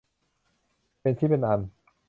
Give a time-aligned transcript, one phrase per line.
[1.01, 1.59] เป็นชิ้นเป็นอัน